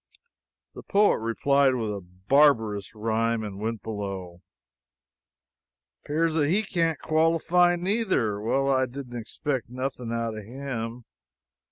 [0.73, 4.41] The poet replied with a barbarous rhyme and went below.
[6.07, 8.41] "'Pears that he can't qualify, neither.
[8.41, 11.03] Well, I didn't expect nothing out of him.